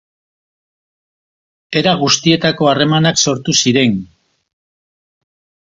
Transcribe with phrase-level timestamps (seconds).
[1.83, 4.05] Era guztietako harremanak sortu ziren.